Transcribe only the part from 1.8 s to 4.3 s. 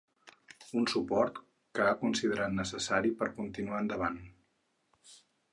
ha considerat ‘necessari per continuar endavant’.